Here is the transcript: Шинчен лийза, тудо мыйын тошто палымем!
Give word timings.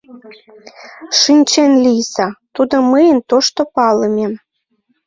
Шинчен 1.19 1.71
лийза, 1.83 2.27
тудо 2.55 2.75
мыйын 2.91 3.19
тошто 3.29 3.61
палымем! 3.75 4.33